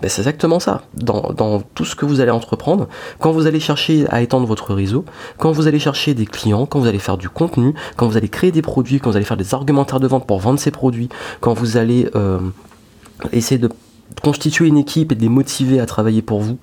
Ben, 0.00 0.08
c'est 0.08 0.20
exactement 0.20 0.60
ça. 0.60 0.82
Dans, 0.94 1.62
tout 1.74 1.84
ce 1.84 1.96
que 1.96 2.04
vous 2.04 2.20
allez 2.20 2.30
entreprendre, 2.30 2.88
quand 3.18 3.32
vous 3.32 3.46
allez 3.46 3.60
chercher 3.60 4.06
à 4.10 4.20
étendre 4.20 4.46
votre 4.46 4.74
réseau, 4.74 5.04
quand 5.38 5.52
vous 5.52 5.66
allez 5.66 5.78
chercher 5.78 6.14
des 6.14 6.26
clients, 6.26 6.66
quand 6.66 6.78
vous 6.78 6.86
allez 6.86 6.98
faire 6.98 7.18
du 7.18 7.28
contenu, 7.28 7.74
quand 7.96 8.06
vous 8.06 8.16
allez 8.16 8.28
créer 8.28 8.52
des 8.52 8.62
produits, 8.62 9.00
quand 9.00 9.10
vous 9.10 9.16
allez 9.16 9.24
faire 9.24 9.36
des 9.36 9.54
argumentaires 9.54 10.00
de 10.00 10.06
vente 10.06 10.26
pour 10.26 10.38
vendre 10.38 10.60
ces 10.60 10.70
produits, 10.70 11.08
quand 11.40 11.54
vous 11.54 11.76
allez 11.76 12.08
euh, 12.14 12.38
essayer 13.32 13.58
de 13.58 13.70
constituer 14.22 14.68
une 14.68 14.78
équipe 14.78 15.12
et 15.12 15.14
de 15.14 15.22
les 15.22 15.28
motiver 15.28 15.80
à 15.80 15.86
travailler 15.86 16.22
pour 16.22 16.40
vous, 16.40 16.58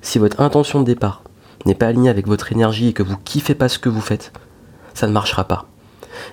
si 0.00 0.18
votre 0.18 0.40
intention 0.40 0.80
de 0.80 0.86
départ 0.86 1.22
n'est 1.66 1.74
pas 1.74 1.88
alignée 1.88 2.08
avec 2.08 2.26
votre 2.26 2.52
énergie 2.52 2.88
et 2.88 2.92
que 2.92 3.02
vous 3.02 3.16
kiffez 3.18 3.54
pas 3.54 3.68
ce 3.68 3.78
que 3.78 3.90
vous 3.90 4.00
faites, 4.00 4.32
ça 4.94 5.06
ne 5.06 5.12
marchera 5.12 5.44
pas. 5.44 5.66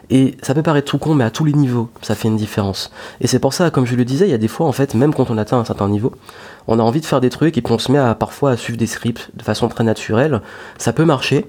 Et 0.09 0.36
ça 0.42 0.54
peut 0.54 0.63
paraître 0.63 0.89
tout 0.89 0.98
con, 0.98 1.13
mais 1.13 1.24
à 1.24 1.30
tous 1.30 1.45
les 1.45 1.54
niveaux, 1.54 1.89
ça 2.01 2.15
fait 2.15 2.27
une 2.27 2.38
différence. 2.38 2.92
Et 3.21 3.27
c'est 3.27 3.39
pour 3.39 3.54
ça, 3.54 3.69
comme 3.69 3.86
je 3.86 3.95
le 3.95 4.06
disais, 4.06 4.27
il 4.27 4.31
y 4.31 4.33
a 4.33 4.38
des 4.38 4.48
fois, 4.48 4.68
en 4.68 4.71
fait, 4.71 4.95
même 4.95 5.13
quand 5.13 5.30
on 5.30 5.38
atteint 5.38 5.57
un 5.59 5.65
certain 5.65 5.89
niveau, 5.89 6.13
on 6.68 6.80
a 6.80 6.83
envie 6.83 7.01
de 7.01 7.06
faire 7.06 7.21
des 7.21 7.30
trucs 7.30 7.57
et 7.57 7.62
puis 7.62 7.74
on 7.74 7.80
se 7.80 7.92
met 7.92 7.98
à 7.98 8.15
parfois 8.15 8.51
à 8.51 8.57
suivre 8.57 8.77
des 8.77 8.88
scripts 8.88 9.30
de 9.36 9.44
façon 9.44 9.68
très 9.68 9.83
naturelle. 9.83 10.42
Ça 10.77 10.94
peut 10.94 11.06
marcher, 11.06 11.45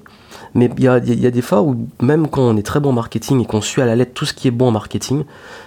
mais 0.55 0.71
il 0.77 0.85
y 0.85 0.89
a, 0.89 1.01
des 1.01 1.43
fois 1.43 1.63
où, 1.63 1.89
même 2.01 2.29
quand 2.29 2.43
on 2.43 2.57
est 2.57 2.63
très 2.63 2.81
bon 2.81 2.91
en 2.91 2.95
marketing 2.95 3.41
et 3.41 3.47
qu'on 3.47 3.61
suit 3.61 3.83
à 3.83 3.87
la 3.87 3.97
lettre 3.97 4.13
tout 4.15 4.25
ce 4.25 4.33
qui 4.33 4.49
est 4.49 4.53
bon 4.53 4.69
en 4.69 4.73
marketing, 4.73 5.25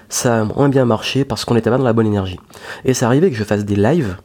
ça 0.09 0.41
a 0.41 0.43
moins 0.43 0.69
bien 0.69 0.85
marché 0.85 1.25
parce 1.25 1.45
qu'on 1.45 1.55
n'était 1.55 1.69
pas 1.69 1.77
dans 1.77 1.83
la 1.83 1.93
bonne 1.93 2.07
énergie. 2.07 2.39
Et 2.85 2.93
c'est 2.93 3.05
arrivé 3.05 3.29
que 3.29 3.37
je 3.37 3.43
fasse 3.43 3.65
des 3.65 3.75
lives, 3.75 4.17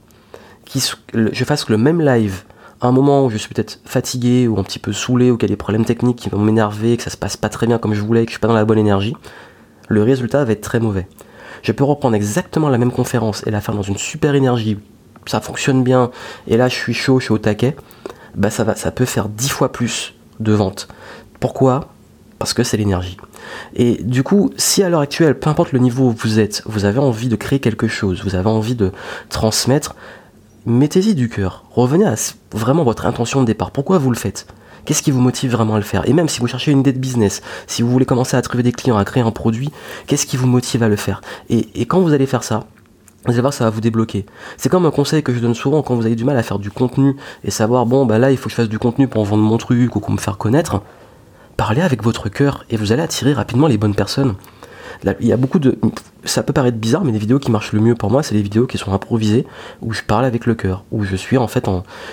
qui, 0.64 0.82
je 1.14 1.44
fasse 1.44 1.68
le 1.68 1.78
même 1.78 2.00
live 2.00 2.44
un 2.80 2.92
moment 2.92 3.24
où 3.24 3.30
je 3.30 3.36
suis 3.36 3.52
peut-être 3.52 3.80
fatigué 3.84 4.48
ou 4.48 4.58
un 4.58 4.62
petit 4.62 4.78
peu 4.78 4.92
saoulé 4.92 5.30
ou 5.30 5.36
qu'il 5.36 5.48
y 5.48 5.52
a 5.52 5.54
des 5.54 5.56
problèmes 5.56 5.84
techniques 5.84 6.18
qui 6.18 6.28
vont 6.28 6.38
m'énerver, 6.38 6.96
que 6.96 7.02
ça 7.02 7.10
se 7.10 7.16
passe 7.16 7.36
pas 7.36 7.48
très 7.48 7.66
bien 7.66 7.78
comme 7.78 7.94
je 7.94 8.02
voulais, 8.02 8.24
que 8.24 8.30
je 8.30 8.34
suis 8.34 8.40
pas 8.40 8.48
dans 8.48 8.54
la 8.54 8.64
bonne 8.64 8.78
énergie, 8.78 9.16
le 9.88 10.02
résultat 10.02 10.44
va 10.44 10.52
être 10.52 10.60
très 10.60 10.80
mauvais. 10.80 11.08
Je 11.62 11.72
peux 11.72 11.84
reprendre 11.84 12.14
exactement 12.14 12.68
la 12.68 12.78
même 12.78 12.92
conférence 12.92 13.46
et 13.46 13.50
la 13.50 13.60
faire 13.60 13.74
dans 13.74 13.82
une 13.82 13.96
super 13.96 14.34
énergie, 14.34 14.78
ça 15.26 15.40
fonctionne 15.40 15.82
bien, 15.82 16.10
et 16.46 16.56
là 16.56 16.68
je 16.68 16.74
suis 16.74 16.94
chaud, 16.94 17.18
je 17.18 17.24
suis 17.24 17.34
au 17.34 17.38
taquet, 17.38 17.76
bah 18.34 18.50
ça, 18.50 18.64
va, 18.64 18.74
ça 18.74 18.90
peut 18.90 19.06
faire 19.06 19.28
dix 19.28 19.48
fois 19.48 19.72
plus 19.72 20.14
de 20.40 20.52
ventes. 20.52 20.88
Pourquoi? 21.40 21.88
Parce 22.38 22.52
que 22.52 22.62
c'est 22.62 22.76
l'énergie. 22.76 23.16
Et 23.74 24.02
du 24.02 24.22
coup, 24.22 24.50
si 24.58 24.82
à 24.82 24.90
l'heure 24.90 25.00
actuelle, 25.00 25.38
peu 25.38 25.48
importe 25.48 25.72
le 25.72 25.78
niveau 25.78 26.08
où 26.08 26.14
vous 26.16 26.38
êtes, 26.38 26.62
vous 26.66 26.84
avez 26.84 26.98
envie 26.98 27.28
de 27.28 27.36
créer 27.36 27.60
quelque 27.60 27.88
chose, 27.88 28.22
vous 28.22 28.34
avez 28.34 28.48
envie 28.48 28.74
de 28.74 28.92
transmettre, 29.30 29.96
mettez-y 30.66 31.14
du 31.14 31.28
cœur. 31.28 31.64
Revenez 31.70 32.04
à 32.06 32.16
vraiment 32.50 32.82
votre 32.82 33.06
intention 33.06 33.40
de 33.40 33.46
départ. 33.46 33.70
Pourquoi 33.70 33.98
vous 33.98 34.10
le 34.10 34.16
faites? 34.16 34.46
Qu'est-ce 34.84 35.02
qui 35.02 35.10
vous 35.10 35.20
motive 35.20 35.52
vraiment 35.52 35.74
à 35.74 35.78
le 35.78 35.84
faire? 35.84 36.08
Et 36.08 36.12
même 36.12 36.28
si 36.28 36.40
vous 36.40 36.46
cherchez 36.46 36.72
une 36.72 36.80
idée 36.80 36.92
de 36.92 36.98
business, 36.98 37.42
si 37.66 37.82
vous 37.82 37.90
voulez 37.90 38.04
commencer 38.04 38.36
à 38.36 38.42
trouver 38.42 38.62
des 38.62 38.72
clients, 38.72 38.96
à 38.96 39.04
créer 39.04 39.22
un 39.22 39.30
produit, 39.30 39.70
qu'est-ce 40.06 40.26
qui 40.26 40.36
vous 40.36 40.46
motive 40.46 40.82
à 40.82 40.88
le 40.88 40.96
faire? 40.96 41.22
Et, 41.48 41.86
quand 41.86 42.00
vous 42.00 42.12
allez 42.12 42.26
faire 42.26 42.42
ça, 42.42 42.64
vous 43.24 43.32
allez 43.32 43.40
voir, 43.40 43.52
ça 43.52 43.64
va 43.64 43.70
vous 43.70 43.80
débloquer. 43.80 44.26
C'est 44.56 44.68
comme 44.68 44.86
un 44.86 44.90
conseil 44.90 45.22
que 45.22 45.32
je 45.32 45.40
donne 45.40 45.54
souvent 45.54 45.82
quand 45.82 45.96
vous 45.96 46.06
avez 46.06 46.14
du 46.14 46.24
mal 46.24 46.36
à 46.36 46.42
faire 46.42 46.58
du 46.58 46.70
contenu 46.70 47.16
et 47.42 47.50
savoir, 47.50 47.86
bon, 47.86 48.06
bah 48.06 48.18
là, 48.18 48.30
il 48.30 48.36
faut 48.36 48.44
que 48.44 48.50
je 48.50 48.56
fasse 48.56 48.68
du 48.68 48.78
contenu 48.78 49.08
pour 49.08 49.24
vendre 49.24 49.42
mon 49.42 49.58
truc 49.58 49.96
ou 49.96 50.00
pour 50.00 50.10
me 50.10 50.18
faire 50.18 50.36
connaître. 50.36 50.82
Parlez 51.56 51.80
avec 51.80 52.02
votre 52.04 52.28
cœur 52.28 52.64
et 52.70 52.76
vous 52.76 52.92
allez 52.92 53.02
attirer 53.02 53.32
rapidement 53.32 53.66
les 53.66 53.78
bonnes 53.78 53.94
personnes 53.94 54.34
il 55.20 55.26
y 55.26 55.32
a 55.32 55.36
beaucoup 55.36 55.58
de. 55.58 55.78
Ça 56.24 56.42
peut 56.42 56.52
paraître 56.52 56.78
bizarre, 56.78 57.04
mais 57.04 57.12
les 57.12 57.18
vidéos 57.18 57.38
qui 57.38 57.50
marchent 57.50 57.72
le 57.72 57.80
mieux 57.80 57.94
pour 57.94 58.10
moi, 58.10 58.22
c'est 58.22 58.34
les 58.34 58.42
vidéos 58.42 58.66
qui 58.66 58.78
sont 58.78 58.92
improvisées, 58.92 59.46
où 59.82 59.92
je 59.92 60.02
parle 60.02 60.24
avec 60.24 60.46
le 60.46 60.54
cœur, 60.54 60.84
où 60.90 61.04
je 61.04 61.16
suis 61.16 61.36
en 61.38 61.48
fait 61.48 61.68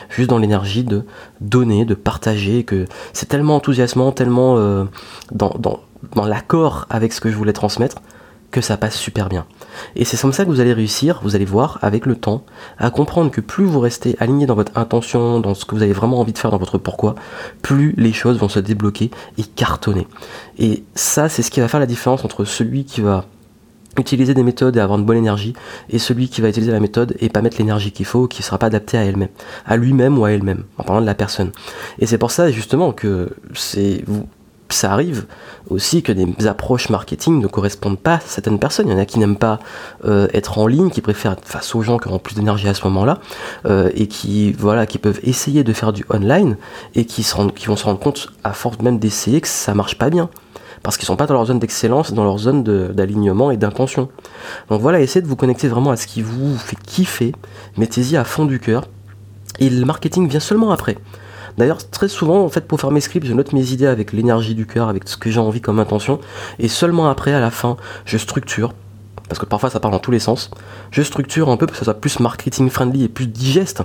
juste 0.10 0.30
dans 0.30 0.38
l'énergie 0.38 0.84
de 0.84 1.04
donner, 1.42 1.86
de 1.86 1.96
partager, 1.96 2.64
que 2.64 2.86
c'est 3.14 3.28
tellement 3.28 3.56
enthousiasmant, 3.56 4.12
tellement 4.12 4.58
euh, 4.58 4.86
dans 5.32 6.26
l'accord 6.26 6.86
avec 6.90 7.14
ce 7.14 7.22
que 7.22 7.30
je 7.30 7.36
voulais 7.36 7.54
transmettre, 7.54 8.02
que 8.54 8.62
ça 8.62 8.78
passe 8.78 8.96
super 8.96 9.28
bien. 9.28 9.46
Et 9.96 10.06
c'est 10.06 10.16
comme 10.22 10.32
ça 10.32 10.46
que 10.46 10.50
vous 10.50 10.62
allez 10.62 10.74
réussir, 10.74 11.20
vous 11.24 11.36
allez 11.36 11.44
voir 11.44 11.80
avec 11.82 12.06
le 12.06 12.16
temps, 12.16 12.46
à 12.78 12.92
comprendre 12.92 13.32
que 13.32 13.42
plus 13.42 13.66
vous 13.66 13.80
restez 13.80 14.16
aligné 14.20 14.46
dans 14.46 14.54
votre 14.54 14.78
intention, 14.78 15.40
dans 15.40 15.56
ce 15.56 15.66
que 15.66 15.76
vous 15.76 15.82
avez 15.82 15.92
vraiment 15.92 16.20
envie 16.20 16.34
de 16.34 16.38
faire, 16.38 16.52
dans 16.52 16.60
votre 16.60 16.78
pourquoi, 16.78 17.16
plus 17.64 17.96
les 17.98 18.14
choses 18.14 18.38
vont 18.38 18.48
se 18.48 18.60
débloquer 18.60 19.10
et 19.40 19.44
cartonner. 19.44 20.08
Et 20.60 20.84
ça, 20.94 21.30
c'est 21.30 21.42
ce 21.42 21.50
qui 21.50 21.60
va 21.60 21.68
faire 21.68 21.80
la 21.80 21.88
différence 21.88 22.24
entre 22.24 22.46
celui 22.46 22.86
qui 22.86 23.02
va 23.02 23.26
utiliser 23.98 24.36
des 24.36 24.44
méthodes 24.44 24.78
et 24.78 24.80
avoir 24.80 25.00
une 25.00 25.06
bonne 25.06 25.18
énergie, 25.18 25.54
et 25.90 25.98
celui 25.98 26.30
qui 26.30 26.42
va 26.42 26.50
utiliser 26.50 26.72
la 26.72 26.80
méthode 26.80 27.16
et 27.20 27.30
pas 27.30 27.42
mettre 27.42 27.58
l'énergie 27.58 27.92
qu'il 27.92 28.06
faut, 28.06 28.28
qui 28.28 28.42
ne 28.42 28.46
sera 28.46 28.60
pas 28.60 28.68
adapté 28.68 28.98
à 28.98 29.04
elle-même, 29.04 29.30
à 29.66 29.78
lui-même 29.78 30.18
ou 30.20 30.26
à 30.26 30.32
elle-même, 30.32 30.64
en 30.78 30.84
parlant 30.84 31.02
de 31.02 31.08
la 31.08 31.16
personne. 31.16 31.52
Et 31.98 32.06
c'est 32.06 32.20
pour 32.20 32.32
ça 32.32 32.52
justement 32.52 32.92
que 32.92 33.36
c'est 33.56 34.04
ça 34.74 34.92
arrive 34.92 35.26
aussi 35.70 36.04
que 36.04 36.12
des 36.12 36.48
approches 36.48 36.90
marketing 36.90 37.40
ne 37.40 37.48
correspondent 37.48 38.00
pas 38.00 38.16
à 38.16 38.20
certaines 38.20 38.60
personnes. 38.60 38.88
Il 38.88 38.92
y 38.92 38.96
en 38.96 39.00
a 39.00 39.06
qui 39.06 39.20
n'aiment 39.20 39.38
pas 39.38 39.60
euh, 40.06 40.28
être 40.34 40.58
en 40.58 40.68
ligne, 40.68 40.90
qui 40.90 41.02
préfèrent 41.02 41.34
être 41.34 41.48
face 41.48 41.76
aux 41.76 41.82
gens 41.82 41.98
qui 41.98 42.08
auront 42.08 42.20
plus 42.20 42.36
d'énergie 42.36 42.68
à 42.68 42.74
ce 42.74 42.84
moment-là, 42.86 43.20
euh, 43.66 43.90
et 43.96 44.08
qui 44.08 44.56
peuvent 44.58 45.20
essayer 45.24 45.64
de 45.64 45.74
faire 45.74 45.94
du 45.94 46.06
online 46.10 46.58
et 46.96 47.06
qui, 47.06 47.26
vont 47.68 47.76
se 47.76 47.86
rendre 47.86 48.00
compte 48.00 48.30
à 48.44 48.54
force 48.54 48.80
même 48.82 49.00
d'essayer 49.00 49.42
que 49.42 49.48
ça 49.48 49.74
marche 49.74 49.98
pas 49.98 50.10
bien 50.10 50.30
parce 50.82 50.98
qu'ils 50.98 51.06
sont 51.06 51.16
pas 51.16 51.28
dans 51.28 51.34
leur 51.34 51.46
zone 51.46 51.60
d'excellence, 51.60 52.12
dans 52.12 52.26
leur 52.26 52.38
zone 52.38 52.64
d'alignement 52.64 53.52
et 53.52 53.58
d'intention. 53.58 54.10
Donc 54.70 54.82
voilà, 54.82 55.00
essayez 55.00 55.22
de 55.22 55.28
vous 55.28 55.38
connecter 55.38 55.70
vraiment 55.70 55.92
à 55.92 55.96
ce 55.96 56.08
qui 56.08 56.22
vous 56.22 56.58
fait 56.58 56.76
kiffer, 56.76 57.32
mettez-y 57.78 58.18
à 58.18 58.26
fond 58.26 58.44
du 58.44 58.60
cœur, 58.60 58.84
et 59.60 59.70
le 59.70 59.86
marketing 59.86 60.28
vient 60.28 60.42
seulement 60.42 60.72
après. 60.72 60.98
D'ailleurs, 61.58 61.90
très 61.90 62.08
souvent, 62.08 62.44
en 62.44 62.50
fait, 62.50 62.68
pour 62.68 62.80
faire 62.80 62.92
mes 62.92 63.02
scripts, 63.02 63.28
je 63.28 63.34
note 63.34 63.54
mes 63.54 63.72
idées 63.72 63.86
avec 63.86 64.12
l'énergie 64.12 64.56
du 64.56 64.66
cœur, 64.66 64.90
avec 64.90 65.08
ce 65.08 65.18
que 65.18 65.30
j'ai 65.30 65.40
envie 65.40 65.62
comme 65.62 65.80
intention, 65.80 66.20
et 66.60 66.68
seulement 66.68 67.10
après, 67.10 67.34
à 67.34 67.40
la 67.40 67.52
fin, 67.52 67.78
je 68.06 68.18
structure, 68.18 68.74
parce 69.30 69.40
que 69.40 69.46
parfois 69.46 69.70
ça 69.70 69.80
parle 69.80 69.94
dans 69.94 70.00
tous 70.00 70.12
les 70.12 70.20
sens, 70.20 70.52
je 70.92 71.02
structure 71.02 71.50
un 71.50 71.58
peu 71.58 71.66
pour 71.66 71.74
que 71.74 71.80
ça 71.80 71.86
soit 71.86 72.00
plus 72.00 72.20
marketing 72.20 72.70
friendly 72.70 73.04
et 73.04 73.10
plus 73.10 73.28
digeste, 73.28 73.84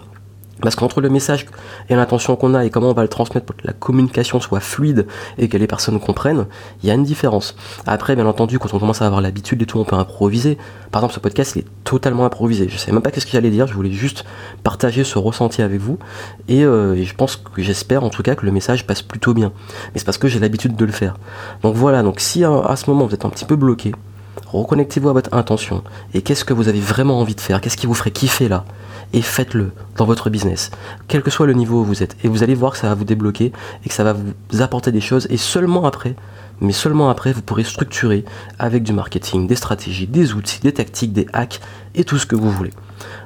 parce 0.62 0.74
qu'entre 0.74 1.00
le 1.00 1.08
message 1.08 1.46
et 1.88 1.94
l'intention 1.94 2.36
qu'on 2.36 2.54
a 2.54 2.64
et 2.64 2.70
comment 2.70 2.90
on 2.90 2.94
va 2.94 3.02
le 3.02 3.08
transmettre 3.08 3.46
pour 3.46 3.56
que 3.56 3.66
la 3.66 3.72
communication 3.72 4.40
soit 4.40 4.60
fluide 4.60 5.06
et 5.38 5.48
que 5.48 5.56
les 5.56 5.66
personnes 5.66 6.00
comprennent, 6.00 6.46
il 6.82 6.88
y 6.88 6.90
a 6.90 6.94
une 6.94 7.04
différence. 7.04 7.54
Après, 7.86 8.16
bien 8.16 8.26
entendu, 8.26 8.58
quand 8.58 8.74
on 8.74 8.78
commence 8.78 9.02
à 9.02 9.06
avoir 9.06 9.20
l'habitude 9.20 9.62
et 9.62 9.66
tout, 9.66 9.78
on 9.78 9.84
peut 9.84 9.96
improviser. 9.96 10.58
Par 10.90 11.02
exemple, 11.02 11.14
ce 11.14 11.20
podcast, 11.20 11.52
il 11.56 11.60
est 11.60 11.66
totalement 11.84 12.24
improvisé. 12.24 12.68
Je 12.68 12.76
sais 12.76 12.92
même 12.92 13.02
pas 13.02 13.10
qu'est-ce 13.10 13.26
que 13.26 13.32
j'allais 13.32 13.50
dire, 13.50 13.66
je 13.66 13.74
voulais 13.74 13.92
juste 13.92 14.24
partager 14.64 15.04
ce 15.04 15.18
ressenti 15.18 15.62
avec 15.62 15.80
vous. 15.80 15.98
Et, 16.48 16.64
euh, 16.64 16.96
je 17.02 17.14
pense 17.14 17.36
que 17.36 17.62
j'espère 17.62 18.04
en 18.04 18.10
tout 18.10 18.22
cas 18.22 18.34
que 18.34 18.44
le 18.44 18.52
message 18.52 18.86
passe 18.86 19.02
plutôt 19.02 19.34
bien. 19.34 19.52
Mais 19.92 20.00
c'est 20.00 20.04
parce 20.04 20.18
que 20.18 20.28
j'ai 20.28 20.40
l'habitude 20.40 20.76
de 20.76 20.84
le 20.84 20.92
faire. 20.92 21.16
Donc 21.62 21.76
voilà, 21.76 22.02
donc 22.02 22.20
si 22.20 22.44
à 22.44 22.76
ce 22.76 22.90
moment 22.90 23.06
vous 23.06 23.14
êtes 23.14 23.24
un 23.24 23.30
petit 23.30 23.44
peu 23.44 23.56
bloqué, 23.56 23.92
reconnectez-vous 24.52 25.08
à 25.08 25.12
votre 25.12 25.34
intention. 25.34 25.82
Et 26.14 26.22
qu'est-ce 26.22 26.44
que 26.44 26.54
vous 26.54 26.68
avez 26.68 26.80
vraiment 26.80 27.20
envie 27.20 27.34
de 27.34 27.40
faire? 27.40 27.60
Qu'est-ce 27.60 27.76
qui 27.76 27.86
vous 27.86 27.94
ferait 27.94 28.10
kiffer 28.10 28.48
là? 28.48 28.64
Et 29.12 29.22
faites-le 29.22 29.72
dans 29.96 30.04
votre 30.04 30.28
business, 30.28 30.70
quel 31.06 31.22
que 31.22 31.30
soit 31.30 31.46
le 31.46 31.54
niveau 31.54 31.80
où 31.80 31.84
vous 31.84 32.02
êtes. 32.02 32.16
Et 32.24 32.28
vous 32.28 32.42
allez 32.42 32.54
voir 32.54 32.72
que 32.72 32.78
ça 32.78 32.88
va 32.88 32.94
vous 32.94 33.04
débloquer 33.04 33.52
et 33.84 33.88
que 33.88 33.94
ça 33.94 34.04
va 34.04 34.12
vous 34.12 34.60
apporter 34.60 34.92
des 34.92 35.00
choses. 35.00 35.26
Et 35.30 35.38
seulement 35.38 35.86
après, 35.86 36.14
mais 36.60 36.72
seulement 36.72 37.08
après, 37.08 37.32
vous 37.32 37.42
pourrez 37.42 37.64
structurer 37.64 38.24
avec 38.58 38.82
du 38.82 38.92
marketing, 38.92 39.46
des 39.46 39.56
stratégies, 39.56 40.06
des 40.06 40.34
outils, 40.34 40.60
des 40.60 40.72
tactiques, 40.72 41.12
des 41.12 41.26
hacks 41.32 41.60
et 41.94 42.04
tout 42.04 42.18
ce 42.18 42.26
que 42.26 42.36
vous 42.36 42.50
voulez. 42.50 42.72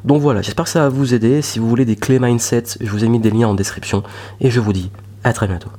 Donc 0.05 0.21
voilà, 0.21 0.43
j'espère 0.43 0.67
que 0.67 0.71
ça 0.71 0.83
va 0.83 0.89
vous 0.89 1.15
aider. 1.15 1.43
Si 1.43 1.59
vous 1.59 1.69
voulez 1.69 1.85
des 1.85 1.97
clés 1.97 2.19
mindset, 2.19 2.65
je 2.81 2.91
vous 2.91 3.05
ai 3.05 3.09
mis 3.09 3.19
des 3.19 3.31
liens 3.31 3.49
en 3.49 3.55
description 3.55 4.03
et 4.41 4.51
je 4.51 4.61
vous 4.61 4.73
dis 4.73 4.91
à 5.25 5.33
très 5.33 5.49
bientôt. 5.49 5.71